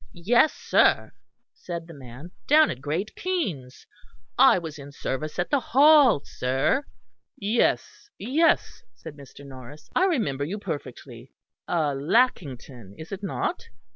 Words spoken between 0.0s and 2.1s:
"Yes, sir," said the